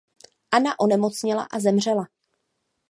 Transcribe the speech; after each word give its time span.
Anna 0.51 0.75
onemocněla 0.79 1.43
a 1.51 1.59
zemřela. 1.59 2.07